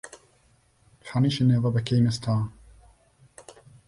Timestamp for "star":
2.11-2.49